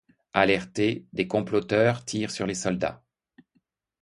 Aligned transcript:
Alertés, 0.33 1.05
des 1.13 1.27
comploteurs 1.27 2.03
tirent 2.03 2.31
sur 2.31 2.47
les 2.47 2.55
soldats. 2.55 3.03